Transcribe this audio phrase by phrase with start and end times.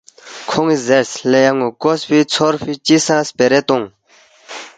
[0.49, 3.87] کھون٘ی زیرس، ”لے ان٘و کوسفے ژھورفے چی سہ خپیرے تونگ